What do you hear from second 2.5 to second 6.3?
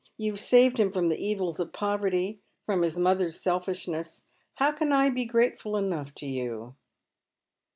from his motlier's selfishness. How can I be grateful enough to